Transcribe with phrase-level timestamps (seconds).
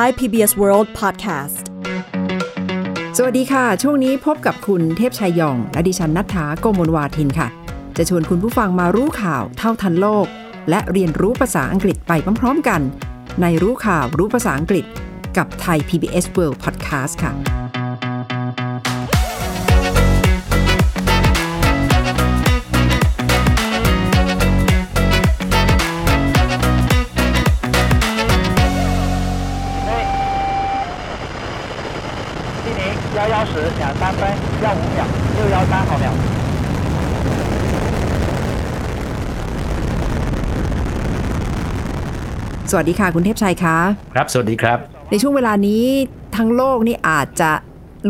[0.00, 1.56] Thai PBS World Podcast
[3.16, 7.48] สวัสดีค่ะ ช่วงนี้พบกับคุณเทพชัยยอง และดิฉันนัฐาโกมลวาทินค่ะ
[7.96, 10.26] จะชวนคุณผู้ฟังมารู้ข่าวเท่าทันโลก
[10.70, 12.80] และเรียนรู้ภาษาอังกฤษไปพร้อมๆกัน
[13.40, 14.84] ในรู้ข่าวรู้ภาษาอังกฤษ
[15.36, 17.32] กับไทย PBS World Podcast ค่ะ
[34.66, 35.00] 要五秒，
[35.38, 36.04] 六幺三毫秒。
[42.70, 43.76] สวัสดีค่ะ คุณเทพชัยคะ
[44.14, 44.78] ครับ สวัสดีครับ
[45.10, 45.84] ในช่วงเวลานี้
[46.36, 47.50] ทั้งโลกนี่อาจจะ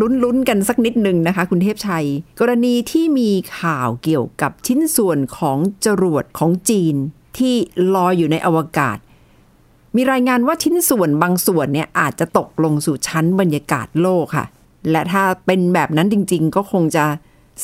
[0.00, 2.06] ลุ้นๆกันสักนิดหนึ่งนะคะ คุณเทพชัย
[2.41, 6.95] กรณีที่มีข่าวเกี่ยวกับชิ้นส่วนของจรวดของจีน
[7.38, 7.55] ที่
[7.95, 8.98] ลอยอยู่ในอวกาศ
[9.97, 14.47] มีรายงานว่าชิ้นส่วนบางส่วนเนี่ยอาจจะตกลงสู่ชั้นบรรยากาศโลกค่ะ
[14.91, 17.05] และถ้าเป็นแบบนั้นจริง ๆ ก็คงจะ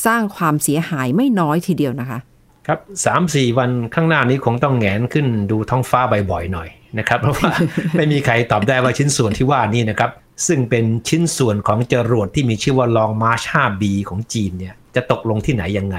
[0.05, 2.19] สร้างความเสียหายไม่น้อยทีเดียวนะคะ
[2.67, 7.51] ครับสามสี่วันข้างหน้านี้คงต้องแหงนขึ้นดูท้องฟ้าบ่อยๆหน่อยนะครับ เพราะว่า
[7.95, 10.11] ไม่มีใครตอบได้ว่าชิ้นส่วนที่ว่านี่นะครับ
[10.47, 15.97] ซึ่งเป็นชิ้นส่วนของจรวดที่มีชื่อว่าลองมาร์ช 5B ของจีนเนี่ยจะตกลงที่ไหนยังไง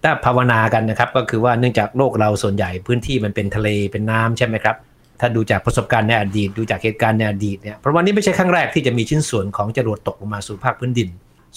[0.00, 4.76] แต่ภาวนากันนะครับก็คือว่าเนื่องจากโลกเราส่วนใหญ่พื้นที่มันเป็นทะเลเป็นน้ำใช่ไหมครับ
[5.20, 11.08] ถ้าดูจากประสบการณ์ในอดีต ดูจากเหตุการณ์ในอดีตเนี่ยเพราะว่านี่ไม่ใช่ครั้งแรกที่จะมีชิ้นส่วนของจรวดตกลงมาสู่ภาคพื้นดิน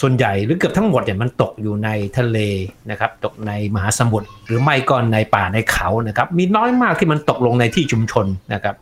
[0.01, 2.37] ส่วนใหญ่หรือเกือบทั้งหมดเนี่ยมันตกอยู่ในทะเล
[2.91, 8.75] นะครับตกในมหาสมุทรหรือไม่ก็ในป่าในเขานะครับมีน้อยมากที่มันตกลงในที่ชุมชนนะครับ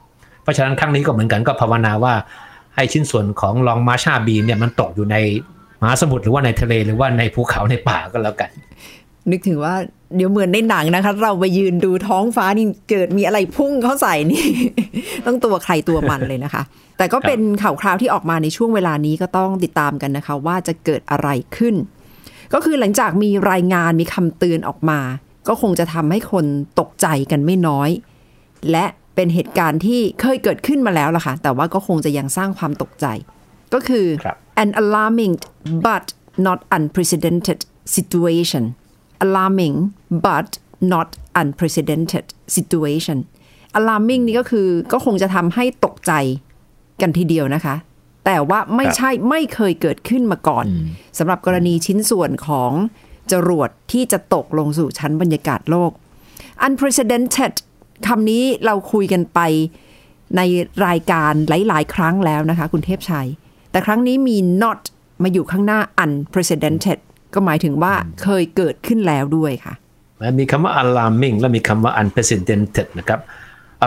[0.43, 2.13] เพราะฉะนั้นครั้งนี้ก็เหมือนกันก็ภาวนาว่า
[2.75, 5.17] ให้ชิ้นส่วนของลองมาชาบีเนี่ยมันตกอยู่ใน
[5.81, 8.49] มหาสมุทรหรือว่าในทะเลหรือว่าในภูเขาในป่าก็แล้วกัน
[9.31, 9.75] นึกถึงว่า
[10.16, 14.45] เดี๋ยวเหมือนในหนังนะคะ เราไปยืนดูท้องฟ้านี่เกิดมีอะไรพุ่งเข้าใส่นี่
[15.25, 16.63] ต้องตัวใครตัวมันเลยนะคะ
[16.97, 21.75] แต่ก็เป็นข่าวคราวที่ออกมาในช่วงเวลานี้ก็ต้องติดตามกันนะคะ ว่าจะเกิดอะไรขึ้น
[22.53, 24.99] ก็คือหลังจากมีรายงานมีคำเตือนออกมา
[25.48, 26.45] ก็คงจะทำให้คน
[26.80, 27.89] ตกใจกันไม่น้อย
[28.71, 33.05] และเป็นเหตุการณ์ที่เคยเกิดขึ้นมาแล้วล่ะค่ะ แต่ว่าก็คงจะยังสร้างความตกใจ
[33.73, 35.33] ก็คือครับ an alarming
[35.86, 36.05] but
[36.45, 37.59] not unprecedented
[37.95, 38.64] situation
[39.25, 39.75] alarming
[40.25, 40.49] but
[40.93, 41.09] not
[41.41, 42.25] unprecedented
[42.55, 43.17] situation
[43.79, 46.11] alarming นี่ก็คือก็คงจะทำให้ตกใจ
[47.01, 47.75] กันทีเดียวนะคะ
[48.25, 50.65] แต่ว่าไม่ใช่ไม่เคยเกิดขึ้นมาก่อน
[51.17, 52.71] สำหรับกรณีชิ้นส่วนของ
[53.31, 55.91] จรวดที่จะตกลงสู่ชั้นบรรยากาศโลก
[56.65, 57.53] unprecedented
[58.07, 59.39] คำนี้เราคุยกันไป
[60.37, 60.41] ใน
[60.87, 63.27] รายการหลาย ๆ ครั้งแล้วนะคะ คุณเทพชัย
[63.71, 64.81] แต่ครั้งนี้มี not
[65.23, 66.99] มาอยู่ข้างหน้า unprecedented
[67.33, 69.73] ก็หมายถึงว่าเคยเกิดขึ้นแล้วด้วยค่ะ
[70.39, 73.20] มีคำว่า alarming และมีคำว่า unprecedented นะครับ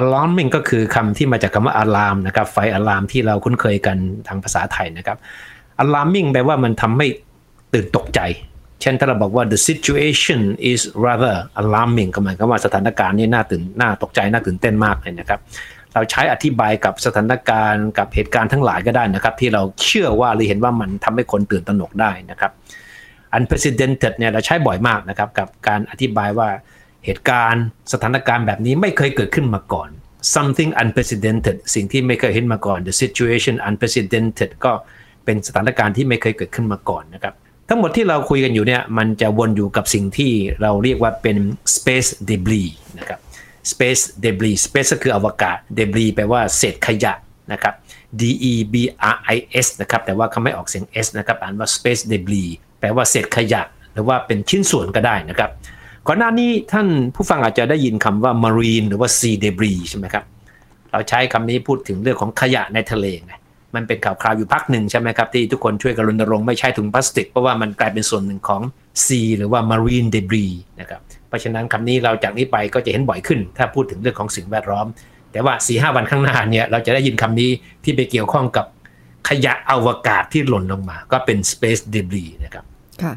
[0.01, 3.97] alarming ก็คือคำที่มาจากคำว่า alarm นะครับไฟ alarm ที่เราคุ้นเคยกัน
[4.29, 5.19] ทางภาษาไทยนะครับ
[5.83, 7.07] alarming แปลว่ามันทำให้
[7.75, 8.21] ตื่นตกใจ
[8.81, 10.41] เช่นถ้าเราบอกว่า the situation
[10.71, 15.41] is rather alarming ก็หมายความว่าสถานการณ์นี้น่าตื่นน่าตกใจน่าตื่นเต้นมากเลยนะครับ
[15.95, 22.53] เราใช้อธิบายกับสถานการณ์กับเหตุการณ์ทั้งหลายก็ได้นะครับ ที่เราเชื่อว่าหรือเห็นว่ามันทำให้คนตื่นตระหนกได้นะครับ
[23.37, 26.49] unprecedented เนี่ยเราใช้บ่อยมากนะครับ กับการอธิบายว่า
[27.05, 29.89] เหตุการณ์สถานการณ์แบบนี้ไม่เคยเกิดขึ้นมาก่อน
[30.37, 34.73] something unprecedented สิ่งที่ไม่เคยเห็นมาก่อน the situation unprecedented ก็
[35.25, 37.35] เป็นสถานการณ์ที่ไม่เคยเกิดขึ้นมาก่อนนะครับ
[37.69, 40.33] ทั้งหมดที่เราคุยกันอยู่เนี่ยมันจะวนอยู่กับสิ่งที่
[40.63, 41.37] เราเรียกว่าเป็น
[41.77, 43.21] space debris นะครับ
[43.73, 47.13] space debris space ก็คืออวกาศ debris แปลว่าเศษขยะ
[47.53, 47.75] นะครับ
[48.21, 48.75] D E B
[49.15, 55.51] R I S นะครับ แต่ว่าเขาไม่ออกเสียง S นะครับ อ่านว่า space debris แปลว่าเศษขยะ หรือว่าเป็นชิ้นส่วนก็ได้นะครับ
[56.07, 60.25] ก่อนหน้านี้ท่านผู้ฟังอาจจะได้ยินคำว่า marine หรือว่า sea debris ใช่ไหมครับ
[60.93, 63.35] เราใช้คำนี้พูดถึงเรื่องของขยะในทะเลไง
[63.75, 68.63] มันเป็นข่าวคราวอยู่พักหนึ่งใช่ไหมครับที่ทุกคนช่วยกันรณรงค์ไม่ใช้ถุงพลาสติก เพราะว่ามันกลายเป็นส่วนหนึ่งของ
[69.05, 74.87] sea หรือว่า marine debris นะครับเพราะฉะนั้นคำนี้เราจากนี้ไปก็จะเห็นบ่อยขึ้น ถ้าพูดถึงเรื่องของสิ่งแวดล้อม
[75.33, 77.51] แต่ว่า4ีหวันข้างหน้าเนี่ยเราจะได้ยินคำนี้
[77.85, 78.67] ที่ไปเกี่ยวข้องกับ
[79.29, 82.65] ขยะอวกาศที่หล่นลงมา ก็เป็น space debris นะครับ
[83.03, 83.15] ค่ะ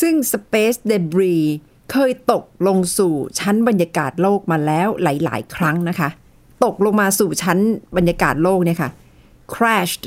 [0.00, 1.44] ซึ่ง space debris
[1.92, 6.08] เคยตกลงสู่ชั้นบรรยากาศโลกมาแล้วหลาย ๆ ครั้งนะคะ
[6.64, 7.58] ตกลงมาสู่ชั้น
[7.96, 8.90] บรรยากาศโลกเนี่ยค่ะ
[9.54, 10.04] crashed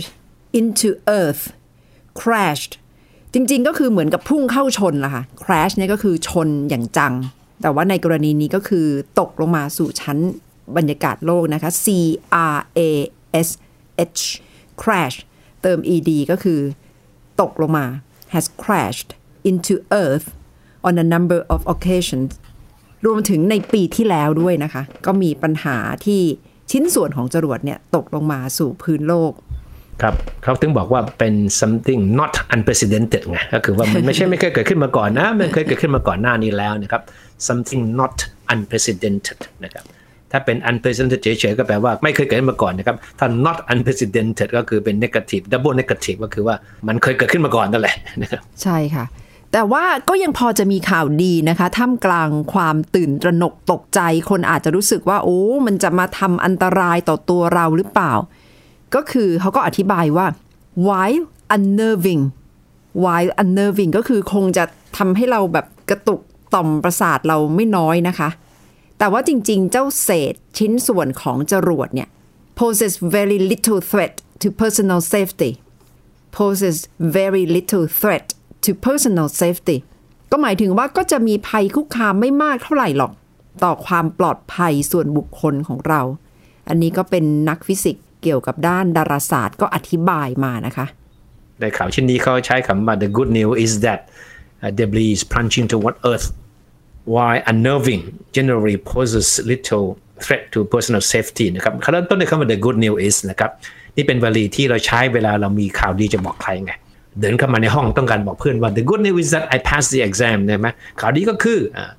[0.60, 0.90] into
[1.20, 1.44] earth
[2.22, 2.74] crashed
[3.34, 7.14] จริง ๆ ก็คือเหมือนกับพุ่งเข้าชนล่ะค่ะ crash เนี่ยก็คือชนอย่างจัง
[7.62, 8.88] แต่ว่าในกรณีนี้ก็คือ
[9.20, 10.18] ตกลงมาสู่ชั้น
[10.78, 11.86] บรรยากาศโลกนะคะ C
[12.56, 12.82] R A
[13.48, 13.50] S
[14.18, 14.22] H
[14.82, 15.18] crash
[15.62, 16.60] เติม ed ก็คือ
[17.42, 17.86] ตกลงมา
[18.34, 19.10] has crashed
[19.50, 19.74] into
[20.04, 20.28] earth
[20.88, 22.32] on a number of occasions
[23.06, 26.22] รวมถึงในปีที่แล้วด้วยนะคะ ก็มีปัญหาที่
[26.72, 29.34] ชิ้นส่วนของจรวดเนี่ย ตกลงมาสู่พื้นโลก
[30.02, 37.02] ครับเขาถึงบอกว่าเป็น something not unprecedented ไง ก็คือว่ามันไม่ใช่ไม่เคยเกิดขึ้นมาก่อนนะ มันเคยเกิดขึ้นมาก่อนหน้านี้แล้วนะครับ
[37.48, 38.16] something not
[38.54, 39.84] unprecedented นะครับ
[40.32, 46.56] ถ้าเป็น unprecedented เฉยๆก็แปลว่าไม่เคยเกิดขึ้นมาก่อนนะครับ ถ้า not unprecedented ก็คือเป็น negative double negative ก็คือว่า
[46.88, 49.06] มันเคยเกิดขึ้นมาก่อนนั่นแหละนะครับใช่ค่ะ
[49.54, 58.14] แต่ว่าก็ยังพอจะมีข่าวดีนะคะท่ามกลางความตื่นตระหนกตกใจ คนอาจจะรู้สึกว่า โอ้ มันจะมาทำอันตรายต่อตัวเราหรือเปล่า
[58.96, 60.28] ก็คือเขาก็อธิบายว่า
[60.88, 61.24] while
[61.56, 62.24] unnerving
[63.04, 64.64] while unnerving ก็คือคงจะ
[64.98, 66.22] ทำให้เราแบบกระตุก
[66.56, 68.30] ต่อมประสาทเราไม่น้อยนะคะ
[68.98, 72.10] แต่ว่าจริงๆ เจ้าเศษชิ้นส่วนของจรวดเนี่ย
[72.60, 75.52] poses very little threat to personal safety
[76.38, 76.78] poses
[77.18, 78.26] very little threat
[78.64, 79.78] to personal safety
[80.32, 83.12] ก็หมายถึงว่าก็จะมีภัยคุกคามไม่มากเท่าไหร่หรอก
[83.64, 86.02] ต่อความปลอดภัยส่วนบุคคลของเรา
[86.70, 90.86] อันนี้ก็เป็นนักฟิสิกส์เกี่ยวกับด้านดาราศาสตร์ก็อธิบายมานะคะ
[91.62, 94.00] ในข่าวชิ้นนี้เขาใช้คำว่า the good news is that
[94.80, 96.28] debris is plunging toward Earth
[97.14, 98.02] while unnerving
[98.36, 99.86] generally poses little
[100.26, 103.52] threat to personal safety นะครับขาเริ่มต้นด้วยคำว่า the good news is นะครับ
[103.98, 106.74] นี่เป็นวลีที่เราใช้เวลาเรามีข่าวดีจะบอกใครไง
[107.20, 110.68] เดินเข้ามาในห้องต้องการบอกเพื่อนว่า the good news is that I passed the exam ใช่ไหม
[111.00, 111.92] ข่าวดีก็คืออ่า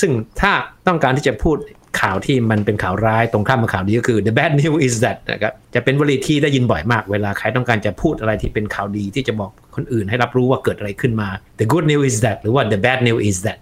[0.00, 0.52] ซึ่งถ้า
[0.86, 1.56] ต้องการที่จะพูด
[2.00, 11.28] ข่าวที่มันเป็นข่าวร้ายตรงข้ามกับข่าวดีก็คือ the bad news is that นะครับจะเป็นวลีที่ได้ยินบ่อยมากเวลาใครต้องการจะพูดอะไรที่เป็นข่าวดีที่จะบอกคนอื่นให้รับรู้ว่าเกิดอะไรขึ้นมา
[11.60, 13.58] the good news is that หรือว่า the bad news is that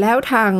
[0.00, 0.52] แล้วทาง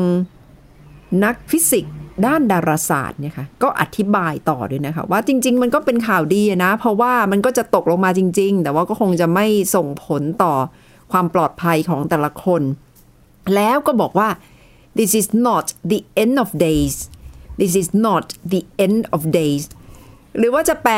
[1.24, 1.94] นักฟิสิกส์
[2.26, 10.54] ด้านดาราศาสตร์เนี่ยค่ะก็อธิบายต่อด้วยนะคะ ว่าจริง ๆ มันก็เป็นข่าวดีนะ เพราะว่ามันก็จะตกลงมาจริง ๆ แต่ว่าก็คงจะไม่ส่งผลต่อ
[11.12, 12.62] ความปลอดภัยของแต่ละคน
[13.54, 14.28] แล้วก็บอกว่า
[14.98, 16.94] this is not the end of days
[17.60, 19.64] this is not the end of days
[20.38, 20.94] หรือว่าจะแปล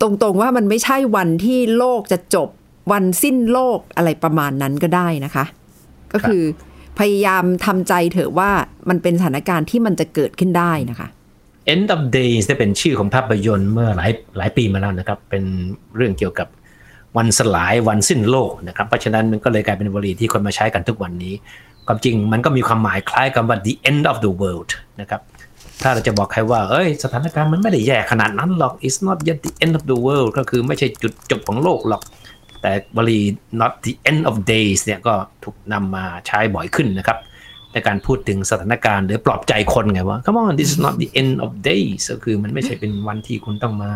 [0.00, 2.48] ตรงๆว่ามันไม่ใช่วันที่โลกจะจบ
[2.92, 5.44] วันสิ้นโลกอะไรประมาณนั้นก็ได้นะคะ
[6.12, 6.42] ก็คือ
[6.98, 8.50] พยายามทำใจเถอะว่า
[8.88, 11.08] มันเป็นสถานการณ์ที่มันจะเกิดขึ้นได้นะคะ
[11.74, 15.44] End of Days เนี่ยเป็นชื่อของภาพยนตร์เมื่อหลายหลายปีมาแล้วนะครับ เป็น
[15.96, 16.48] เรื่องเกี่ยวกับ
[17.16, 21.34] วันสลายวันสิ้นโลกนะครับเพราะฉะนั้นมันก็เลยกลายเป็นวลีที่คนมาใช้กันทุกวันนี้
[21.86, 24.70] ความจริงมันก็มีความหมายคล้ายกับว่า the end of the world
[25.00, 25.20] นะครับ
[25.82, 32.02] ถ้าเราจะบอกใครว่า เอ้ย สถานการณ์มันไม่ได้แย่ขนาดนั้นหรอก it's not yet the end of the world ก็คือไม่ใช่จุดจบของโลกหรอก
[32.66, 33.20] แต่วลี
[33.60, 35.14] not the end of days เนี่ยก็
[35.44, 37.18] ถูกนำมาใช้บ่อยขึ้นนะครับ
[37.72, 43.92] ในการพูดถึงสถานการณ์หรือปลอบใจคนไงว่า come on this is not the end of days ก็คือมันไม่ใช่เป็นวันที่คุณต้องมา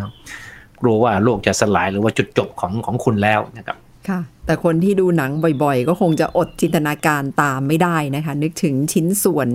[0.80, 3.76] กลัวว่าโลกจะสลายหรือว่าจุดจบของของคุณแล้วนะครับ
[4.08, 5.30] ค่ะ แต่คนที่ดูหนัง
[5.62, 9.48] บ่อยๆ ก็คงจะอดจินตนาการตามไม่ได้นะคะ นึกถึงชิ้นส่วน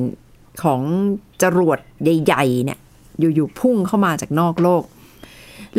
[0.63, 0.81] ของ
[1.41, 1.79] จรวด
[2.23, 2.79] ใหญ่ ๆ เนี่ย
[3.19, 4.83] อยู่ๆพุ่งเข้ามาจากนอกโลก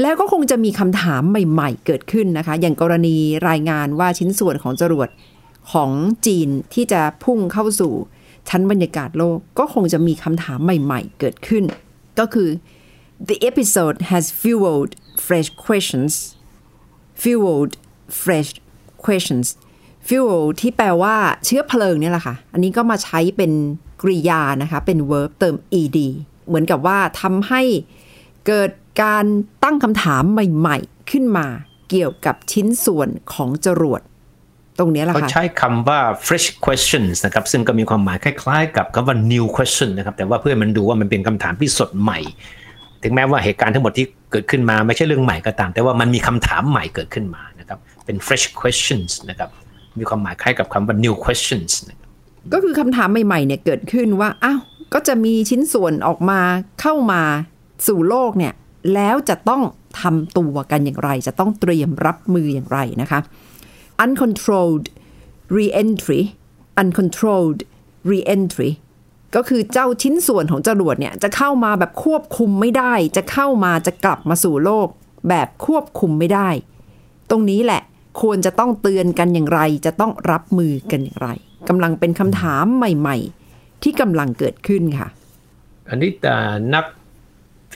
[0.00, 3.16] แล้วก็คงจะมีคำถามใหม่ๆ เกิดขึ้นนะคะ อย่างกรณี
[3.48, 5.08] รายงานว่าชิ้นส่วนของจรวด
[5.72, 5.90] ของ
[6.26, 7.92] จีนที่จะพุ่งเข้าสู่
[8.48, 11.64] ชั้นบรรยากาศโลก ก็คงจะมีคำถามใหม่ๆ เกิดขึ้น
[12.18, 12.48] ก็คือ
[13.28, 14.92] the episode has fueled
[15.26, 16.12] fresh questions
[17.22, 17.72] fueled
[18.22, 18.50] fresh
[19.04, 19.46] questions
[20.08, 23.52] fuel ที่แปลว่าเชื้อเพลิงเนี่ยแหละค่ะ อันนี้ก็มาใช้เป็น
[24.02, 25.98] กริยานะคะ เป็น verb เติม ed
[26.46, 27.62] เหมือนกับว่าทำให้
[28.46, 28.70] เกิด
[29.02, 29.24] การ
[29.64, 31.46] ตั้งคำถามใหม่ๆ ขึ้นมา
[31.90, 34.00] เกี่ยวกับชิ้นส่วนของจรวด
[34.78, 42.18] ตรงเนี้ยแหละเขาค่ะใช้คำว่า fresh questions นะครับ ซึ่งก็มีความหมายคล้ายๆ กับคำว่า new question นะครับ แต่ว่าเพื่อมันดูว่ามันเป็นคำถามที่สดใหม่
[43.02, 49.50] ถึงแม้ว่าเหตุการณ์ทั้งหมดที่เกิดขึ้นมาไม่ใช่เรื่องใหม่ก็ตาม แต่ว่ามันมีคำถามใหม่เกิดขึ้นมานะครับ เป็น fresh questions นะครับ
[49.98, 52.08] มีความหมายคล้ายกับคำว่า new questions นะครับ
[52.52, 54.60] ก็คือคำถามใหม่ๆเนี่ยเกิดขึ้นว่า อ้าว
[54.94, 56.40] ก็จะมีชิ้นส่วนออกมา
[56.80, 57.22] เข้ามา
[57.86, 58.54] สู่โลกเนี่ย
[58.94, 59.62] แล้วจะต้อง
[60.00, 63.20] ทำตัวกันอย่างไร จะต้องเตรียมรับมืออย่างไรนะคะ
[64.04, 64.86] uncontrolled
[65.56, 66.20] re-entry
[66.80, 67.60] uncontrolled
[68.10, 68.70] re-entry
[69.34, 74.88] ก็คือเจ้าชิ้นส่วนของจรวดเนี่ยจะเข้ามาแบบควบคุมไม่ได้ จะเข้ามาจะกลับมาสู่โลก
[75.28, 76.48] แบบควบคุมไม่ได้
[77.30, 77.82] ตรงนี้แหละ
[78.22, 81.28] ควรจะต้องเตือนกันอย่างไร จะต้องรับมือกันอย่างไร
[81.68, 83.16] กำลังเป็นคำถามใหม่
[83.50, 85.08] ๆ ที่กำลังเกิดขึ้นค่ะ
[85.88, 86.34] อันนี้แต่
[86.74, 86.84] นัก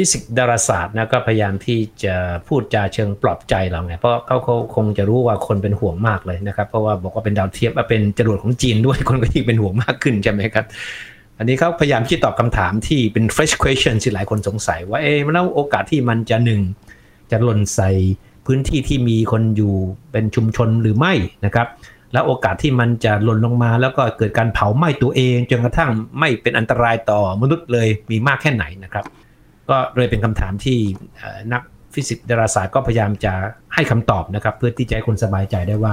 [0.00, 2.14] ฟิสิกส์ดาราศาสตร์นะก็พยายามที่จะ
[2.48, 10.66] พูดจาเชิงปลอบใจเราไง เพราะเขาเขาคงจะรู้ว่าคนเป็นห่วงมากเลยนะครับ เพราะว่าบอกว่าเป็นดาวเทียมเป็นจรวดของจีนด้วยคนก็ยิ่งเป็นห่วงมากขึ้นใช่ไหมครับ
[11.38, 16.60] อันนี้เขาพยายามที่ตอบคำถามที่เป็น fresh question ที่หลายคนสงสัย ว่าเอ๊ะแล้วโอกาสที่มันจะหนึ่ง
[17.30, 17.90] จะหล่นใส่
[18.46, 19.74] พื้นที่ที่มีคนอยู่
[20.12, 21.12] เป็นชุมชนหรือไม่
[21.44, 21.68] นะครับ
[22.12, 29.04] แล้วโอกาสที่มันจะหล่นลงมา แล้วก็เกิดการเผาไหม้ตัวเองจนกระทั่งไม่เป็นอันตรายต่อมนุษย์เลยมีมากแค่ไหนนะครับ
[29.70, 30.78] ก็เลยเป็นคำถามที่
[31.52, 31.62] นัก
[31.94, 33.32] ฟิสิกส์ดาราศาสตร์ก็พยายามจะ
[33.74, 35.92] ให้คำตอบนะครับ เพื่อที่จะให้คนสบายใจได้ว่า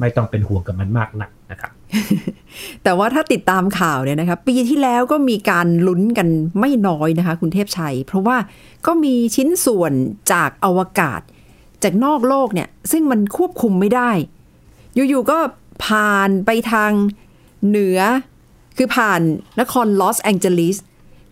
[0.00, 1.72] ไม่ต้องเป็นห่วงกับมันมากนักนะครับ
[2.82, 6.28] แต่ว่าถ้าติดตามข่าวเนี่ยนะครับปีที่แล้วก็มีการลุ้นกัน
[6.60, 8.36] ไม่น้อยนะคะ คุณเทพชัย เพราะว่า
[8.86, 9.92] ก็มีชิ้นส่วน
[10.32, 11.20] จากอวกาศ
[11.82, 14.10] จากนอกโลกเนี่ย ซึ่งมันควบคุมไม่ได้
[14.94, 15.38] อยู่ๆก็
[15.84, 16.90] ผ่านไปทาง
[17.68, 17.98] เหนือ
[18.76, 19.20] คือผ่าน
[19.60, 20.76] นครลอสแองเจลิส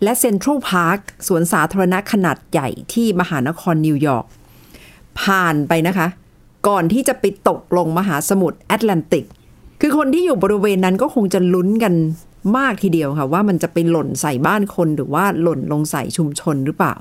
[0.02, 4.26] และเซ็นทรัลพาร์คสวนสาธารณะขนาดใหญ่ที่มหานครนิวยอร์ก
[5.20, 6.08] ผ่านไปนะคะ
[6.68, 9.24] ก่อนที่จะไปตกลงมหาสมุทรแอตแลนติก
[9.80, 11.94] คือคนที่อยู่บริเวณนั้นก็คงจะลุ้นกัน
[12.56, 16.94] มากทีเดียวค่ะ ว่ามันจะไปหล่นใส่บ้านคนหรือว่าหล่นลงใส่ชุมชนหรือเปล่า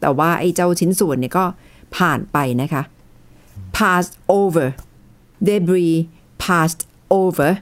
[0.00, 1.44] แต่ว่าไอ้เจ้าชิ้นส่วนเนี่ยก็
[1.96, 2.82] ผ่านไปนะคะ
[3.76, 4.04] pass
[4.38, 4.68] over
[5.46, 5.94] debris
[6.42, 6.82] passed
[7.18, 7.52] over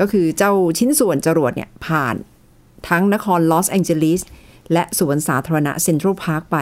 [0.00, 2.14] ก็คือเจ้าชิ้นส่วนจรวดเนี่ยผ่าน
[2.88, 4.20] ทั้งนครลอสแองเจลิส
[4.72, 6.56] และสวนสาธารณะเซ็นทรัลพาร์คไป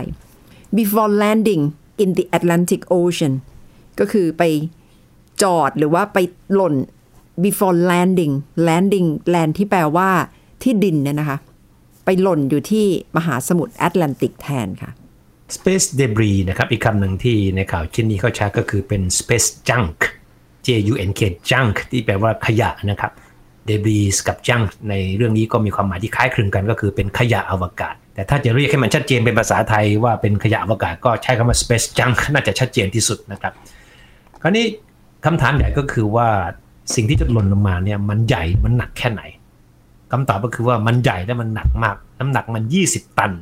[0.76, 1.62] before landing
[2.02, 3.34] in the Atlantic Ocean
[3.98, 4.42] ก็คือไป
[5.42, 6.18] จอดหรือว่าไป
[6.54, 6.74] หล่น
[7.44, 8.34] before landing
[8.68, 10.10] landing land ที่แปลว่า
[10.62, 11.38] ที่ดินเนี่ยนะคะ
[12.04, 14.90] ไปหล่นอยู่ที่มหาสมุทรแอตแลนติกแทนค่ะ
[15.56, 19.98] space debris นะครับ อีกคำหนึ่งที่ในข่าวชิ้นนี้เขาใช้ก็คือเป็น space junk
[20.66, 21.20] J U N K
[21.50, 23.12] junk ที่แปลว่าขยะนะครับ
[23.70, 33.52] debris กับ junk ในเรื่องนี้ก็มีความหมายที่คล้ายคลึงกันก็คือเป็นขยะอวกาศ แต่ถ้าจะเรียกให้มันชัดเจนเป็นภาษาไทยว่าเป็นขยะอวกาศก็ใช้คำว่า space junk น่าจะชัดเจนที่สุดนะครับ
[34.42, 34.66] คราวนี้
[35.24, 36.28] คำถามใหญ่ก็คือว่า
[36.94, 39.22] สิ่งที่จะหล่นลงมาเนี่ยมันใหญ่มันหนักแค่ไหน
[40.12, 43.32] คำตอบก็คือว่ามันใหญ่และมันหนักมาก น้ำหนักมัน 20 ตัน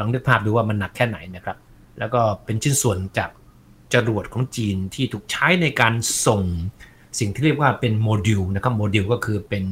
[0.00, 1.56] ลองนึกภาพดูว่ามันหนักแค่ไหนนะครับ
[1.98, 3.30] แล้วก็เป็นชิ้นส่วนจาก
[3.94, 5.94] จรวดของจีนที่ถูกใช้ในการ
[6.26, 6.42] ส่ง
[7.18, 9.64] สิ่งที่เรียกว่าเป็นโมดูลนะครับโมดูลก็คือเป็น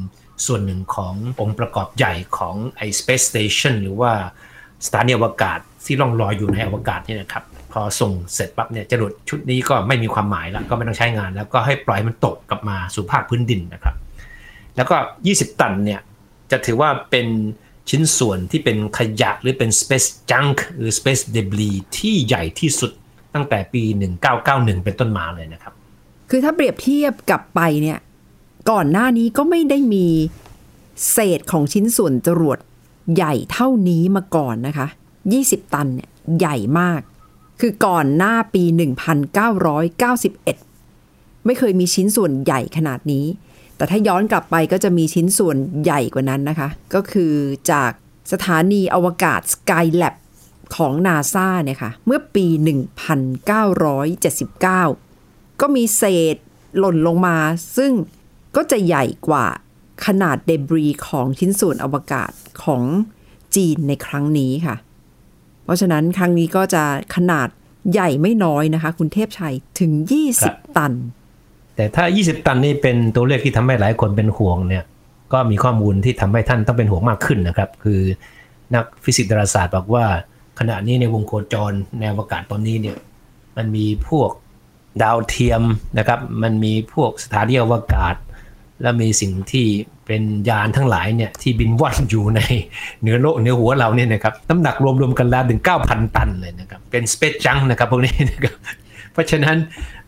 [0.46, 4.12] ส่วนหนึ่งขององค์ประกอบใหญ่ของไอ้ Space Station หรือว่า
[4.86, 13.94] สถานีอวกาศที่ล่องลอยอยู่ในอวกาศนี่นะครับพอส่งเสร็จปั๊บเนี่ยจรวดชุดนี้ก็ไม่มีความหมายแล้วก็ไม่ต้องใช้งาน แล้วก็ให้ปล่อยมันตกกลับมาสู่ภาคพื้นดินนะครับ
[14.76, 14.96] แล้วก็
[15.28, 16.00] 20 ตันเนี่ย
[16.50, 17.26] จะถือว่าเป็น
[17.90, 22.92] ชิ้นส่วนที่เป็นขยะหรือเป็น space junk หรือ space debris ที่ใหญ่ที่สุด
[23.34, 23.82] ตั้งแต่ปี
[24.32, 25.74] 1991 เป็นต้นมาเลยนะครับ
[26.34, 27.98] คือถ้าเปรียบเทียบกับไปเนี่ย
[28.70, 30.06] ก่อนหน้านี้ก็ไม่ได้มี
[31.12, 32.58] เศษของชิ้นส่วนจรวด
[33.14, 34.86] ใหญ่เท่านี้มาก่อนนะคะ
[35.30, 37.00] 20 ตันเนี่ยใหญ่มาก
[37.60, 38.64] คือก่อนหน้าปี
[39.44, 43.24] 1991 ไม่เคยมีชิ้นส่วนใหญ่ขนาดนี้
[43.76, 47.32] แต่ถ้าย้อนกลับไปก็จะมีชิ้นส่วนใหญ่กว่านั้นนะคะ ก็คือ
[47.70, 47.90] จาก
[48.32, 50.14] สถานีอวกาศ Skylab
[50.76, 52.56] ของนาซาเนี่ยค่ะ เมื่อปี 1979
[55.76, 56.04] มีเศ
[56.34, 56.36] ษ
[56.78, 57.36] หล่นลงมา
[57.76, 57.92] ซึ่ง
[58.56, 59.46] ก็จะใหญ่กว่า
[60.06, 62.30] ขนาดเดบรีของชิ้นส่วนอวกาศ
[62.64, 62.82] ของ
[63.56, 64.76] จีนในครั้งนี้ค่ะ
[65.64, 66.84] เพราะฉะนั้นครั้งนี้ก็จะ
[67.16, 67.48] ขนาด
[67.92, 69.92] ใหญ่ไม่น้อยนะคะ คุณเทพชัยถึง
[70.34, 70.92] 20 ตัน
[71.76, 74.84] แต่ถ้า 20 ตันนี่เป็นตัวเลขที่ทำให้หลายคนเป็นห่วงเนี่ย
[75.32, 78.00] ก็มีข้อมูลที่ทำให้ท่านต้องเป็นห่วงมากขึ้นนะครับ คือ
[78.74, 80.04] นักฟิสิกส์ดาราศาสตร์บอกว่า
[80.58, 82.96] ขณะนี้ในวงโคจรในอวกาศตอนนี้เนี่ย
[83.56, 84.30] มันมีพวก
[85.02, 85.62] ดาวเทียม
[85.98, 88.16] นะครับ มันมีพวกสถานีอวกาศ
[88.82, 89.66] และมีสิ่งที่
[90.06, 92.40] เป็นยานทั้งหลายเนี่ยที่บินว่อนอยู่ใน
[93.00, 98.54] เหนือโลกเหนือหัวเราเนี่ยนะครับน้ำหนักรวมๆกันแล้วถึง 9,000 ตันเลยนะครับ เป็นสเปซจังนะครับพวกนี้นะครับ
[99.12, 99.56] เพราะฉะนั้น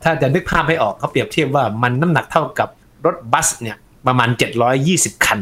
[0.02, 2.68] ถ้าจะนึกภาพให้ออกเขาเปรียบเทียบว่ามันน้ำหนักเท่ากับ
[3.06, 3.76] รถบัสเนี่ย
[4.06, 4.28] ประมาณ
[4.76, 5.40] 720 คัน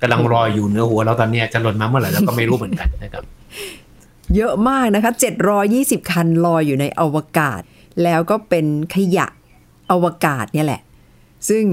[0.00, 3.24] กำลังรออยู่เหนือหัวเราตอนนี้จะหล่นมาเมื่อไหร่เราก็ไม่รู้เหมือนกันนะครับ
[4.36, 5.12] เยอะมากนะคะ
[5.62, 7.62] 720 คันลอยอยู่ในอวกาศ
[8.02, 9.26] แล้วก็เป็นขยะ
[9.90, 10.80] อวกาศเนี่ยแหละ
[11.48, 11.64] ซึ่ง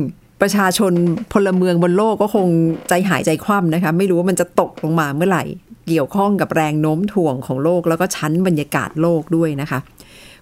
[0.41, 0.93] ประชาชน
[1.33, 2.47] พลเมืองบนโลกก็คง
[2.89, 5.43] ใจหายใจคว่ำนะคะ ไม่รู้ว่ามันจะตกลงมาเมื่อไหร่
[5.87, 9.79] เกี่ยวข้องกับแรงโน้มถ่วงของโลกแล้วก็ชั้นบรรยากาศโลกด้วยนะคะ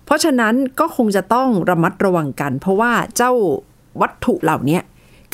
[0.05, 3.31] เพราะฉะนั้นก็คงจะต้องระมัดระวังกัน เพราะว่าเจ้า
[4.01, 4.79] วัตถุเหล่านี้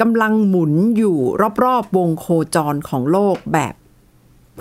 [0.01, 1.17] กำลังหมุนอยู่
[1.63, 3.73] รอบๆวงโคจรของโลกแบบ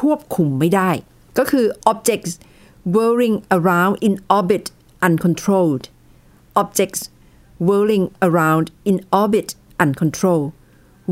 [0.01, 0.91] ควบคุมไม่ได้
[1.39, 2.33] ก็คือ objects
[2.93, 4.65] whirling around in orbit
[5.07, 5.85] uncontrolled
[6.61, 7.03] objects
[7.67, 9.49] whirling around in orbit
[9.83, 10.49] uncontrolled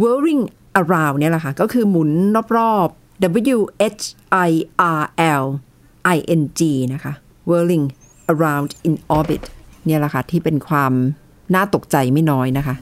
[0.00, 0.42] whirling
[0.80, 2.10] around เนี่ยแหละค่ะ ก็คือหมุน
[2.56, 3.58] รอบๆ W
[3.98, 4.02] H
[4.48, 4.50] I
[5.00, 5.04] R
[5.42, 5.44] L
[6.14, 6.60] I N G
[6.92, 7.12] นะคะ
[7.48, 7.86] whirling
[8.32, 9.42] around in orbit
[9.84, 10.92] เนี่ยแหละค่ะ ที่เป็นความ
[11.54, 12.74] น่าตกใจไม่น้อยนะคะ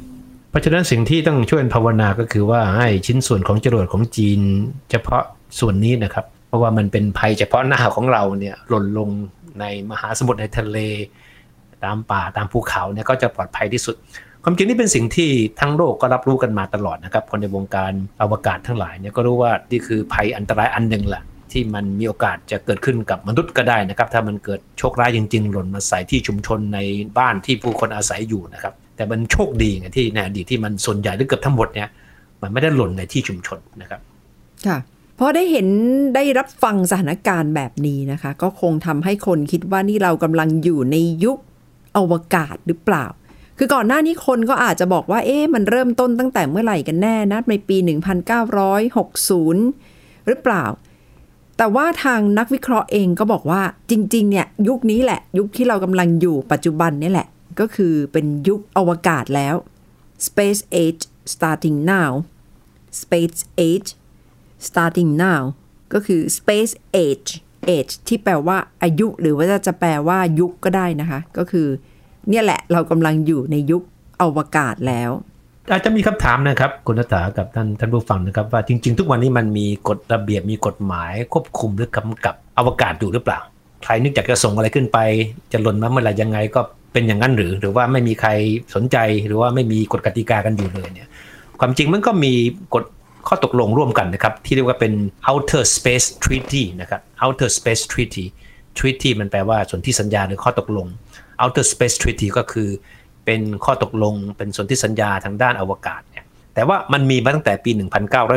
[0.51, 4.41] เพราะฉะนั้นสิ่งที่ต้องช่วยภาวนาก็คือว่าให้ชิ้นส่วนของจรวดของจีน
[4.91, 5.23] เฉพาะ
[5.59, 9.11] ส่วนนี้นะครับ เพราะว่ามันเป็นภัยเฉพาะหน้าของเราเนี่ยหล่นลง
[9.61, 10.79] ในมหาสมุทรในทะเล
[11.85, 13.97] ตามป่าตามภูเขาเนี่ยก็จะปลอดภัยที่สุด
[14.45, 21.23] ความจริงนี่เป็นสิ่งที่ทั้งโลกก็รับรู้กันมาตลอดนะครับ คนในวงการอวกาศทั้งหลายเนี่ยก็รู้ว่านี่คือภัยอันตรายอันหนึ่งแหละ
[21.53, 26.79] ที่มันมีโอกาสจะเกิดขึ้นกับมนุษย์ก็ได้นะครับ ถ้ามันเกิดโชคร้ายจริง ๆ หล่นมาใส่ที่ชุมชนใน
[27.19, 31.89] บ้านที่ผู้คนอาศัยอยู่นะครับ แต่มันโชคดีไงที่ในอดีตที่มันส่วนใหญ่หรือเกือบทั้งหมดเนี่ย
[32.43, 34.01] มันไม่ได้หล่นในที่ชุมชนนะครับ
[34.67, 34.79] ค่ะ
[35.19, 35.69] พอได้เห็น
[36.15, 41.39] ได้รับฟังสถานการณ์แบบนี้นะคะ ก็คงทำให้คนคิดว่านี่เรากำลังอยู่ในยุค
[41.97, 43.07] อวกาศหรือเปล่า
[43.59, 47.77] คือก่อนหน้านี้คนก็อาจจะบอกว่า เอ๊ะมันเริ่มต้นตั้งแต่เมื่อไหร่กันแน่นะในปี
[48.67, 50.65] 1960 หรือเปล่า
[51.57, 57.29] แต่ว่าทางนักวิเคราะห์เองก็บอกว่าจริง ๆ เนี่ย ยุคนี้แหละ ยุคที่เรากำลังอยู่ปัจจุบันนี่แหละ
[57.61, 59.55] ก็คือเป็นยุคอวกาศแล้ว
[60.27, 62.13] space age starting now
[63.01, 63.89] space age
[64.67, 65.43] starting now
[65.93, 66.73] ก็คือ space
[67.05, 67.31] age
[67.75, 71.67] age ที่แปลว่าอายุหรือว่าจะแปลว่ายุคก็ได้นะคะ ก็คือ
[72.29, 73.83] เนี่ยแหละเรากำลังอยู่ในยุค
[74.23, 75.11] อวกาศแล้ว
[75.71, 83.39] อาจจะมีคำถามนะครับ คุณนัฐากับท่านท่านผู้ฟังนะครับ ว่าจริง ๆ ทุกวันนี้มันมีกฎระเบียบมีกฎหมาย ควบคุมหรือกำกับอวกาศอยู่หรือเปล่า
[83.85, 84.99] ใครนึกอยากจะส่งอะไรขึ้นไป
[85.53, 86.61] จะหล่นมาเมื่อไหร่ยังไงก็
[86.93, 88.31] เป็นอย่างนั้นหรือ หรือว่าไม่มีใคร
[88.75, 88.97] สนใจ
[89.27, 91.09] หรือว่าไม่มีกฎกติกากันอยู่เลยเนี่ย
[91.61, 92.33] ความจริงมันก็มี
[92.75, 92.85] กฎ
[93.27, 94.93] ข้อตกลงร่วมกันนะครับ ที่เรียกว่าเป็น
[95.31, 98.25] outer space treaty นะครับ outer space treaty
[98.79, 100.87] treaty มันแปลว่าส่วนที่สัญญาหรือข้อตกลง
[101.43, 102.69] outer space treaty ก็คือ
[103.25, 107.71] เป็นข้อตกลงเป็นส่วนที่สัญญาทางด้านอวกาศเนี่ยแต่ว่ามันมีมาตั้งแต่ปี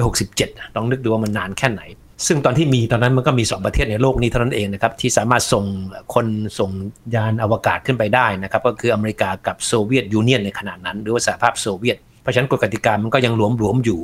[0.05, 1.81] 1967ลองนึกดูว่ามันนานแค่ไหน
[2.27, 5.65] ซึ่งตอนที่มีตอนนั้นมันก็มี 2 ประเทศในโลกนี้เท่านั้นเองนะครับที่สามารถส่ง
[6.13, 6.27] คน
[6.59, 6.71] ส่ง
[7.15, 13.99] ยานอวกาศขึ้นไปได้นะครับก็คืออเมริกากับโซเวียตยูเนียนในขณะนั้น หรือว่าสหภาพโซเวียต เพราะฉะนั้นกฎกติกามันก็ยังหลวมๆอยู่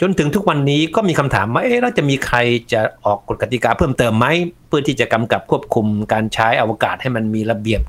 [0.00, 2.38] จนถึงทุกวันนี้ก็มีคำถามว่าเอ๊ะแล้วจะมีใคร
[2.72, 4.26] จะออกกฎกติกาเพิ่มเติมไหม
[4.68, 7.82] เพื่อที่จะกำกับควบคุมการใช้อวกาศให้มันมีระเบียบ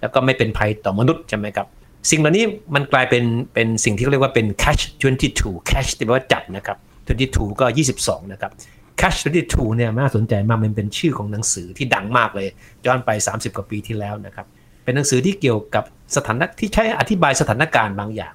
[0.00, 1.66] แล้วก็ไม่เป็นภัยต่อมนุษย์ใช่ไหมครับ
[2.10, 4.82] สิ่งเหล่านี้มันกลายเป็นเป็นสิ่งที่เขาเรียกว่าเป็น catch
[5.26, 6.78] 22 catch ที่แปลว่าจับนะครับ
[7.20, 7.64] 22 ก็
[7.98, 8.50] 22 นะครับ
[9.00, 12.48] catch 22 เนี่ยน่าสนใจมากมันเป็นชื่อของหนังสือที่ดังมากเลย
[12.86, 14.46] ย้อนไป 30 กว่าปีที่แล้วนะครับ
[14.84, 15.84] เป็นหนังสือที่เกี่ยวกับ
[16.16, 18.34] สถานะที่ใช้อธิบายสถานการณ์บางอย่าง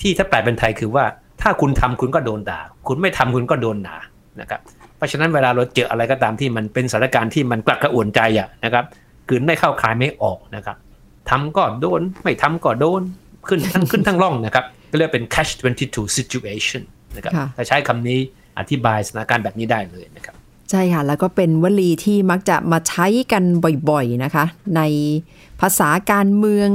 [0.00, 1.04] ที่ถ้าแปลเป็นไทยคือว่า
[1.42, 3.96] ถ้าคุณทำคุณก็โดนด่า คุณไม่ทำคุณก็โดนด่า
[4.40, 4.60] นะครับ
[4.96, 8.84] เพราะฉะนั้นเวลาเราเจออะไรก็ตามที่มันเป็นสถานการณ์ที่มันกลักกระอ่วนใจอะนะครับ
[9.28, 10.76] คือไม่เข้าคลายไม่ออกนะครับ
[11.30, 13.02] ทำก็โดนไม่ทำก็โดน
[13.48, 15.52] ขึ้นทั้งขึ้นทั้งร่องนะครับก็เรียกเป็น catch
[15.86, 16.82] 22 situation
[17.16, 18.18] นะครับค่ะถ้าใช้คำนี้
[18.58, 20.34] อธิบายสถานการณ์แบบนี้ได้เลยนะครับ
[20.70, 23.44] ใช่ค่ะ แล้วก็เป็นวลีที่มักจะมาใช้กัน
[23.90, 24.44] บ่อยๆนะคะ
[24.76, 24.82] ใน
[25.60, 26.68] ภาษาการเมือง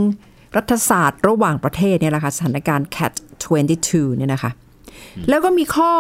[0.56, 4.52] รัฐศาสตร์ระหว่างประเทศเนี่ยแหละค่ะสถานการณ์ cat 22เนี่ยนะคะ
[5.30, 5.92] แล้วก็มีข้อ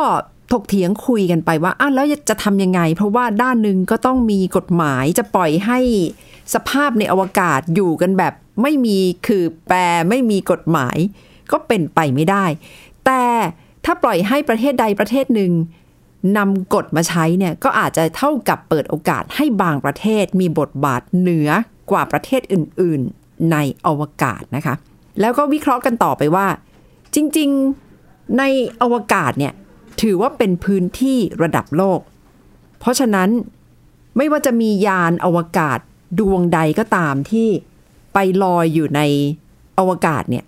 [0.51, 5.79] ถกเถียงคุยกันไปว่าอ้าวแล้วจะทำยังไง เพราะว่าด้านหนึ่งก็ต้องมีกฎหมายจะปล่อยให้
[6.53, 9.77] สภาพในอวกาศอยู่กันแบบไม่มีคือแปร
[10.09, 10.97] ไม่มีกฎหมาย
[11.51, 12.45] ก็เป็นไปไม่ได้
[13.05, 13.23] แต่
[13.85, 15.51] ถ้าปล่อยให้ประเทศใดประเทศหนึ่ง
[16.37, 21.49] นำกฎมาใช้เนี่ยก็อาจจะเท่ากับเปิดโอกาสให้บางประเทศมีบทบาทเหนือ
[21.91, 24.75] กว่าประเทศอื่น ๆ ในอวกาศนะคะ
[25.21, 26.47] แล้วก็วิเคราะห์กันต่อไปว่า
[27.15, 28.43] จริงๆใน
[28.82, 29.54] อวกาศเนี่ย
[30.01, 31.99] ถือว่าเป็นพื้นที่ระดับโลก
[32.80, 33.30] เพราะฉะนั้น
[34.17, 35.80] ไม่ว่าจะมียานอวกาศ
[36.19, 37.47] ดวงใดก็ตามที่
[38.13, 39.01] ไปลอยอยู่ใน
[39.80, 40.45] อวกาศเนี่ย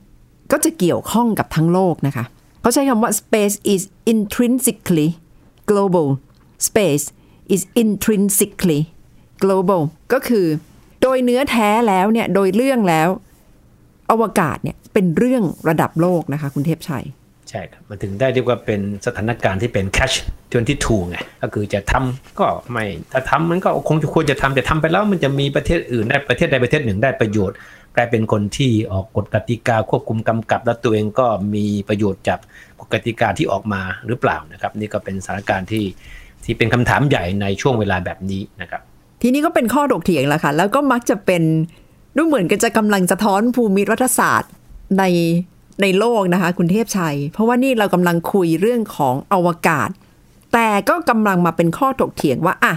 [0.52, 2.26] ก็จะเกี่ยวข้องกับทั้งโลกนะคะ
[2.62, 5.10] เขาใช้คำว่า space is intrinsically
[5.70, 6.08] global
[6.68, 7.06] space
[7.54, 8.82] is intrinsically
[9.44, 9.82] global
[10.14, 10.46] ก็คือ
[11.02, 13.10] โดยเนื้อแท้แล้วเนี่ย โดยเรื่องแล้ว
[14.12, 17.06] อวกาศเนี่ยเป็นเรื่องระดับโลกนะคะ คุณเทพชัย
[17.50, 20.16] ใช่ครับ มันถึงได้เรียกว่าเป็นสถานการณ์ที่เป็น catch
[20.64, 27.58] 22ไงก็คือจะทำก็ไม่ถ้าทำมันก็คงจะควรจะทำแต่ทำไปแล้วมันจะมีประเทศอื่นได้ประเทศใดประเทศหนึ่งได้ประโยชน์
[27.96, 32.40] กลายเป็นคนที่ออกกฎกติกาควบคุมกำกับ แล้วตัวเองก็มีประโยชน์จาก
[32.80, 35.86] กฎกติกาที่ออกมาหรือเปล่านะครับ นี่ก็เป็นสถานการณ์ที่
[36.44, 38.82] ที่เป็นคำถามใหญ่ในช่วงเวลาแบบนี้นะครับ
[39.22, 41.44] ทีนี้ก็เป็นข้อถกเถียงแหละค่ะแล้วก็มักจะเป็น
[42.18, 44.52] ดูเหมือนกันจะกำลังสะท้อนภูมิรัฐศาสตร์
[45.00, 45.04] ใน
[45.82, 49.90] ในโลกนะคะคุณเทพชัย เพราะว่านี่เรากำลังคุยเรื่องของอวกาศ
[50.54, 52.74] แต่ก็กำลังมาเป็นข้อถกเถียงว่าอะ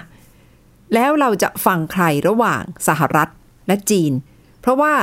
[0.95, 3.29] แล้วเราจะฟังใครระหว่างสหรัฐ
[3.67, 4.13] และจีน
[4.61, 4.95] เพราะว่า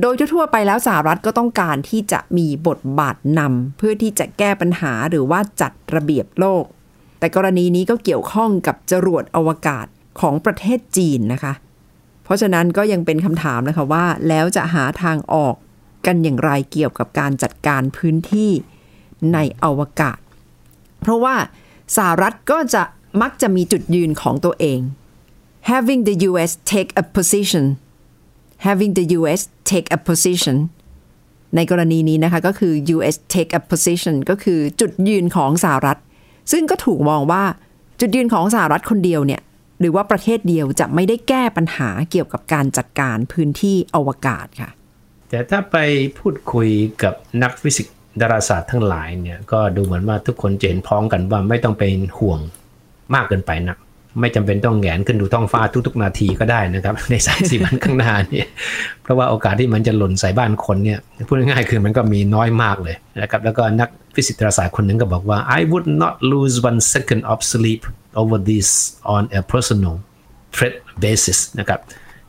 [0.00, 6.64] โดยทั่วไปแล้วสหรัฐก็ต้องการที่จะมีบทบาทนำเพื่อที่จะแก้ปัญหาหรือว่าจัดระเบียบโลก
[7.18, 9.86] แต่กรณีนี้ก็เกี่ยวข้องกับจรวดอวกาศ
[10.20, 11.52] ของประเทศจีนนะคะ
[12.30, 15.54] ราะฉะนั้นก็ยังเป็นคำถามนะคะว่า แล้วจะหาทางออก
[16.06, 18.50] กันอย่างไรเกี่ยวกับการจัดการพื้นที่
[19.32, 20.18] ในอวกาศ
[21.00, 21.36] เพราะว่า
[21.96, 22.82] สหรัฐก็จะ
[23.22, 24.80] มักจะมีจุดยืนของตัวเอง
[25.70, 27.64] having the US take a position
[28.66, 29.40] having the US
[29.70, 30.56] take a position
[31.56, 35.98] ในกรณีนี้นะคะก็คือ US take a position ก็คือจุดยืนของสหรัฐ
[36.52, 37.42] ซึ่งก็ถูกมองว่า
[38.00, 39.40] จุดยืนของสหรัฐคนเดียวเนี่ย
[39.80, 44.70] หรือว่าประเทศเดียวจะไม่ได้แก้ปัญหาเกี่ยวกับการจัดการพื้นที่อวกาศค่ะ
[45.30, 45.76] แต่ถ้าไป
[46.18, 46.68] พูดคุย
[47.02, 52.40] กับนักฟิสิกส์ดาราศาสตร์ทั้งหลายเนี่ยก็ดูเหมือนว่าทุกคนจะเห็นพ้องกันว่าไม่ต้องเป็นห่วง
[53.14, 53.78] มากเกินไปนัก
[54.20, 58.46] ไม่จำเป็นต้องแหงนขึ้นดูท้องฟ้าทุกๆ นาทีก็ได้นะครับ ในสามสี่วันข้างหน้าเนี่ย
[59.02, 67.82] เพราะว่าโอกาสที่มันจะหล่นใส่บ้านคนเนี่ยพูดง่ายๆคือมันก็มีน้อยมากเลยนะครับแล้วก็นักฟิสิกส์ดาราศาสตร์คนหนึ่งก็บอกว่า I would not lose one second of sleep
[68.20, 68.68] over this
[69.16, 69.94] on a personal
[70.54, 71.80] threat basis นะครับ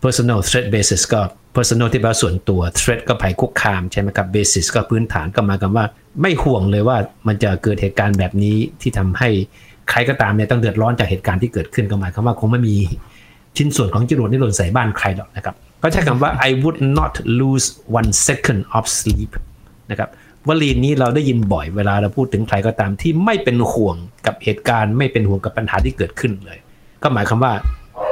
[0.03, 1.21] personal threat basis ก็
[1.57, 5.85] personal ที่แปลว่าส่วนตัว threat ก็ภัยคุกคามใช่ไหมครับ basis ก็พื้นฐานก็หมายความว่า
[6.21, 9.29] ไม่ห่วงเลยว่ามันจะเกิดเหตุการณ์แบบนี้ที่ทำให้
[9.91, 12.75] ใครก็ตามเนี่ยต้องเดือดร้อนจากเหตุการณ์ที่เกิดขึ้นก็หมายความว่าคงไม่มี
[13.57, 17.67] ชิ้นส่วนของจรวดที่หล่นใส่บ้านใครหรอกนะครับก็ใช้คำว่า I would not lose
[17.99, 19.31] one second of sleep
[19.91, 20.09] นะครับ
[20.47, 26.57] วลีนี้เราได้ยินบ่อยเวลาเราพูดถึงใครก็ตามที่ไม่เป็นห่วงกับเหตุการณ์ ไม่เป็นห่วงกับปัญหาที่เกิดขึ้นเลย
[27.03, 27.53] ก็หมายความว่า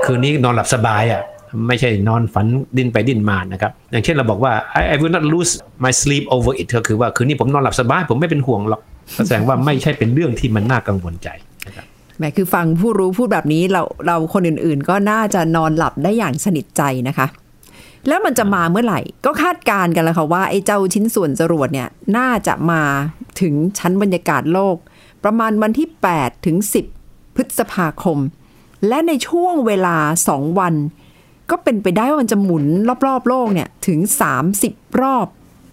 [0.05, 1.21] คืนนี้นอนหลับสบายอะ
[1.67, 2.45] ไม่ใช่นอนฝัน
[2.77, 5.51] ดิ้นไปดิ้นมานะครับ อย่างเช่นเราบอกว่า I, I will not lose
[5.85, 8.81] my sleep over it ก็คือว่าคืนนี้ผมนอนหลับสบาย ผมไม่เป็นห่วงหรอก
[9.25, 11.29] แสดงว่าไม่ใช่เป็นเรื่องที่มันน่ากังวลใจ
[12.19, 17.27] แหมคือฟังผู้รู้พูดแบบนี้เราเราคนอื่นๆ ก็น่าจะนอนหลับได้อย่างสนิทใจนะคะ
[18.07, 22.81] แล้วมันจะมาเมื่อไหร่ ก็คาดการณ์กันแล้วค่ะว่าไอ้เจ้าชิ้นส่วนจรวดเนี่ยน่าจะมา
[23.41, 24.75] ถึงชั้นบรรยากาศโลก
[25.23, 26.57] ประมาณวันที่ 8 ถึง
[26.97, 28.17] 10 พฤษภาคม
[28.87, 29.97] และในช่วงเวลา
[30.29, 30.73] 2 วัน
[31.49, 32.65] ก็เป็นไปได้ว่ามันจะหมุน
[33.05, 33.99] รอบๆ โลกเนี่ยถึง
[34.49, 35.27] 30 รอบ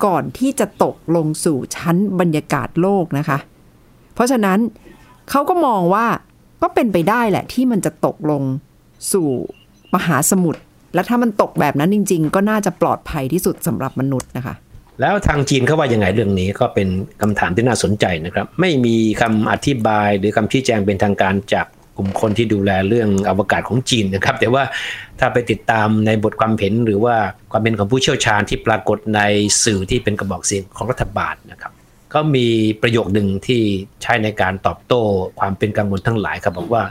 [0.05, 3.39] ก่อนที่จะตกลงสู่ชั้นบรรยากาศโลกนะคะ
[4.15, 4.59] เพราะฉะนั้น
[5.31, 6.07] เขาก็มองว่า
[6.63, 8.43] ก็เป็นไปได้แหละที่มันจะตกลง
[9.13, 9.29] สู่
[9.95, 10.61] มหาสมุทร
[10.95, 14.55] และถ้ามันตกแบบนั้นจริง ๆ ก็น่าจะปลอดภัยที่สุดสำหรับมนุษย์นะคะ
[15.01, 16.89] แล้วทางจีนเขาว่ายังไงเรื่องนี้ก็เป็น
[17.23, 21.67] คำถามที่น่าสนใจนะครับ ไม่มีคำอธิบายหรือคำชี้แจงเป็นทางการจาก
[21.97, 24.63] กลุ่มคนที่ดูแลเรื่องอวกาศของจีนนะครับ แต่ว่า
[25.21, 27.17] ถ้าไปติดตามในบทความเห็นหรือว่า
[27.53, 29.21] ความเป็นของผู้เชี่ยวชาญที่ปรากฏใน
[29.65, 31.73] สื่อที่เป็นกระบอกเสียงของรัฐบาลนะครับ
[32.15, 32.47] ก็มี
[32.83, 33.63] ประโยคหนึ่งที่
[34.03, 35.03] ใช้ในการตอบโต้
[35.39, 36.83] ความเป็นกังวลทั้งหลายครับบอกว่า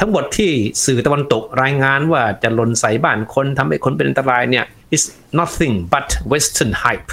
[0.00, 0.50] ทั้งหมดที่
[0.84, 5.04] สื่อตะวันตกรายงานว่าจะหล่นใส่บ้านคนทำให้คนเป็นอันตรายเนี่ย is
[5.38, 7.10] nothing but western hype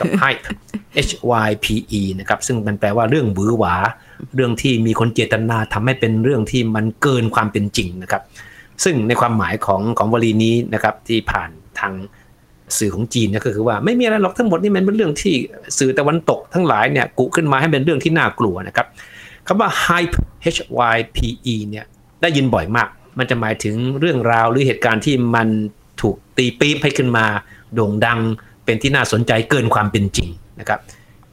[0.00, 0.44] กับ hype
[1.08, 1.12] H
[1.46, 1.66] Y P
[2.00, 3.74] E นะครับซึ่งมันแปลว่าเรื่องบือหวา
[4.34, 8.22] เรื่องที่มีคนเจตนาทำให้เป็นเรื่องที่มันเกินความเป็นจริงนะครับ
[8.84, 11.92] ซึ่งในความหมายของของวลีนี้นะครับที่ผ่านทาง
[12.78, 15.34] สื่อของจีนเนี่ยก็คือว่าไม่มีอะไรหรอกทั้งหมดนี่มันเป็นเรื่องที่
[15.78, 18.86] สื่อตะวันตกทั้งหลายเนี่ยกุขึ้นมาให้เป็นเรื่องที่น่ากลัวนะครับ
[19.46, 20.14] คำว่า hype
[20.54, 20.58] H
[20.94, 21.18] Y P
[21.54, 21.84] E เนี่ย
[22.22, 25.48] ได้ยินบ่อยมาก มันจะหมายถึงเรื่องราวหรือเหตุการณ์ที่มัน
[26.00, 27.26] ถูกตีปี๊บให้ขึ้นมา
[27.74, 28.18] โด่งดัง
[28.64, 30.28] เป็นที่น่าสนใจเกินความเป็นจริง
[30.60, 30.80] นะครับ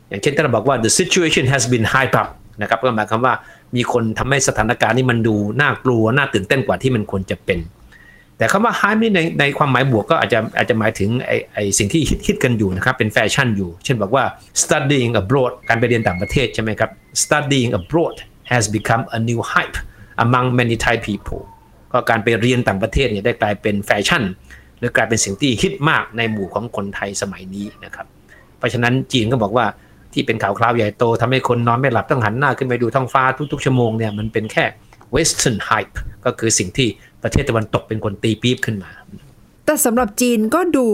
[0.09, 2.29] อย่างเช่นถ้าเราบอกว่า the situation has been hyped up
[2.61, 3.33] นะครับก็หมายความว่า
[3.75, 7.59] มีคนทำให้สถานการณ์นี้มันดูน่ากลัวน่าตื่นเต้นกว่าที่มันควรจะเป็น
[8.37, 14.23] แต่คำว่า hype นี่ในในความหมายบวกก็อาจจะอาจจะหมายถึงไอไอสิ่งที่ฮิตฮิตกันอยู่นะครับเป็นแฟชั่นอยู่ เช่นบอกว่า
[14.61, 16.91] studying abroad การไปเรียนต่างประเทศใช่ไหมครับ
[17.23, 18.15] studying abroad
[18.51, 19.77] has become a new hype
[20.23, 21.43] among many Thai people
[21.91, 24.23] ก็การไปเรียนต่างประเทศเนี่ยได้กลายเป็นแฟชั่น
[24.79, 28.07] หรือกลายเป็นสิ่งที่ฮิตมากในหมู่ของคนไทยสมัยนี้นะครับ
[28.57, 29.65] เพราะฉะนั้นจีนก็บอกว่า
[30.13, 34.65] ที่เป็นข่าวคราวใหญ่โตทำให้คนนอนไม่หลับต้องหันหน้าขึ้นไปดูท้องฟ้าทุกๆชั่วโมงเนี่ยมันเป็นแค่
[35.15, 35.95] western hype
[36.25, 36.87] ก็คือสิ่งที่
[37.25, 38.91] ประเทศตะวันตกเป็นคนตีปี๊บขึ้นมา
[39.65, 40.85] แต่สำหรับจีนก็ดู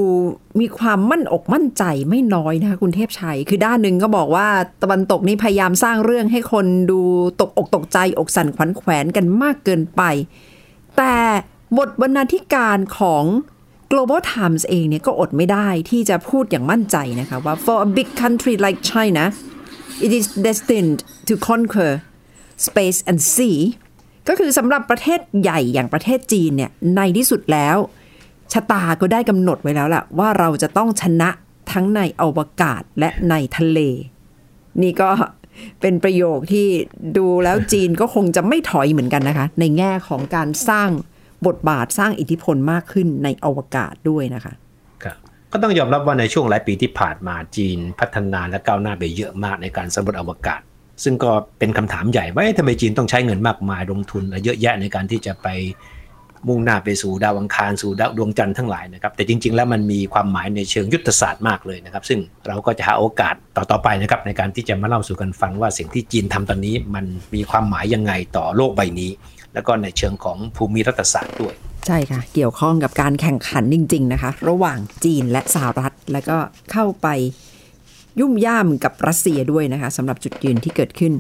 [0.60, 4.48] มีความมั่นอกมั่นใจไม่น้อยนะคะคุณเทพชัย คือด้านหนึ่งก็บอกว่า
[4.84, 7.02] ตะวันตกนี่พยายามสร้างเรื่องให้คนดู
[7.42, 10.02] ตกอกตกใจอกสั่นขวัญแขวนกันมากเกินไป
[10.98, 11.16] แต่
[11.78, 13.24] บทบรรณาธิการของ
[13.92, 19.24] Global Times เองเนี่ยก็อดไม่ได้ที่จะพูดอย่างมั่นใจนะคะว่า for a big country like China
[20.06, 21.92] it is destined to conquer
[22.68, 23.60] space and sea
[24.28, 27.78] ก็คือสำหรับประเทศใหญ่อย่างประเทศจีนเนี่ยในที่สุดแล้ว
[28.54, 31.30] ชะตาก็ได้กำหนดไว้แล้วล่ะ ว่าเราจะต้องชนะ
[31.72, 33.80] ทั้งในอวกาศและในทะเล
[34.82, 35.10] นี่ก็
[35.82, 36.68] เป็นประโยคที่
[37.18, 40.90] ดูแล้วจีนก็คงจะไม่ถอยเหมือนกันนะคะ ในแง่ของการสร้าง
[41.48, 44.54] บทบาทสร้างอิทธิพลมากขึ้นในอวกาศด้วยนะคะ
[45.04, 45.18] ครับ
[45.52, 50.62] ก็ต้องยอมรับว่าในช่วงหลายปีที่ผ่านมาจีนพัฒนาและก้าวหน้าไปเยอะมากในการสำรวจอวกาศ
[51.04, 55.48] ซึ่งก็เป็นคำถามใหญ่ว่าทำไมจีนต้องใช้เงินมากมายลงทุนเยอะแยะในการที่จะไป
[56.48, 69.12] มุ่งหน้าไปสู่ดาวอังคารสู่ดาวดวงจันทร์ทั้งหลายนะครับ แต่จริง ๆ แล้วมันมีความหมายในเชิงยุทธศาสตร์มากเลยนะครับ ซึ่งเราก็จะหาโอกาสต่อๆไปนะครับในการที่จะมาเล่าสู่กันฟังว่าสิ่งที่จีนทำตอนนี้มันมีความหมายยังไงต่อโลกใบนี้
[69.54, 71.54] แล้วก็ในเชิงของภูมิรัฐศาสตร์ด้วย
[71.88, 76.38] ใช่ค่ะ เกี่ยวข้องกับการแข่งขันจริง ๆ นะคะ ระหว่างจีนและสหรัฐแล้วก็
[76.72, 77.08] เข้าไป
[78.20, 81.14] ยุ่มย่ามกับรัสเซียด้วยนะคะสำหรับจุดยืนที่เกิดขึ้น